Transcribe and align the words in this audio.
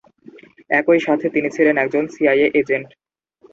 একই 0.79 0.99
সাথে 1.05 1.27
তিনি 1.35 1.49
ছিলেন 1.55 1.75
একজন 1.77 2.03
সিআইএ 2.13 2.47
এজেন্ট। 2.59 2.89